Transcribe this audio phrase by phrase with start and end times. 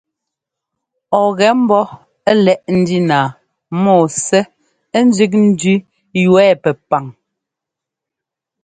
[1.19, 1.83] Ɔ ŋgɛ ḿbɔ́
[2.43, 3.17] lɛ́ꞌ ndína
[3.83, 5.73] mɔ́ɔ Ssɛ́ ńzẅík ndẅí
[6.21, 7.05] yu ɛ pɛpaŋ.